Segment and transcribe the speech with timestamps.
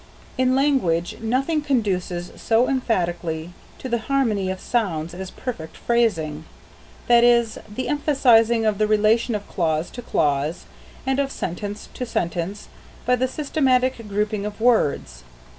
[0.35, 6.45] In language, nothing conduces so emphatically to the harmony of sounds as perfect phrasing
[7.07, 10.65] that is, the emphasizing of the relation of clause to clause,
[11.05, 12.67] and of sentence to sentence
[13.05, 15.23] by the systematic grouping of words.